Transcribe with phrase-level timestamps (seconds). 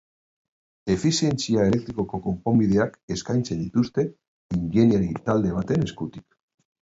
[0.93, 4.05] Efizientia elektrikoko konponbideak eskaintzen dituzte
[4.61, 6.27] ingeniari talde baten eskutik.